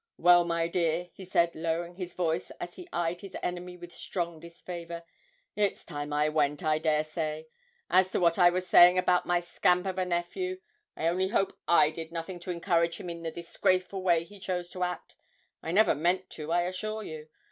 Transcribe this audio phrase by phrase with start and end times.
[0.17, 4.39] 'Well, my dear,' he said, lowering his voice as he eyed his enemy with strong
[4.39, 5.03] disfavour,
[5.55, 7.49] 'it's time I went, I dare say.
[7.87, 10.59] As to what I was saying about my scamp of a nephew
[10.97, 14.71] I only hope I did nothing to encourage him in the disgraceful way he chose
[14.71, 15.13] to act;
[15.61, 17.29] I never meant to, I assure you.